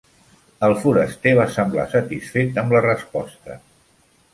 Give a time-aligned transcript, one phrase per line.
[0.67, 3.65] El foraster va semblar satisfet amb la resposta.